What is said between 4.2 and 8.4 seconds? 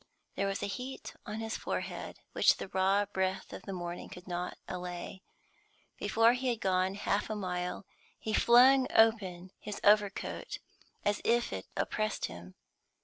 not allay. Before he had gone half a mile, he